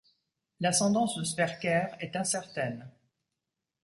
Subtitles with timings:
[0.61, 2.89] L'ascendance de Sverker est incertaine.